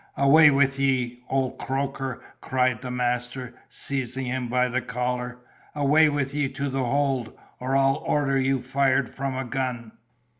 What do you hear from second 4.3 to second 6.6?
by the collar; "away with ye